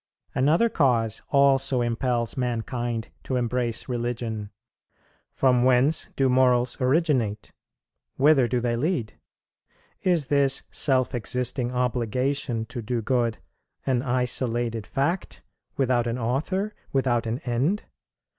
"Another 0.33 0.67
cause 0.67 1.21
also 1.29 1.81
impels 1.81 2.35
mankind 2.35 3.09
to 3.21 3.35
embrace 3.35 3.87
religion... 3.87 4.49
From 5.31 5.63
whence 5.63 6.07
do 6.15 6.27
morals 6.27 6.75
originate? 6.81 7.53
whither 8.15 8.47
do 8.47 8.59
they 8.59 8.75
lead? 8.75 9.19
is 10.01 10.25
this 10.25 10.63
self 10.71 11.13
existing 11.13 11.71
obligation 11.71 12.65
to 12.65 12.81
do 12.81 13.03
good, 13.03 13.37
an 13.85 14.01
isolated 14.01 14.87
fact, 14.87 15.43
without 15.77 16.07
an 16.07 16.17
author, 16.17 16.73
without 16.91 17.27
an 17.27 17.37
end? 17.45 17.83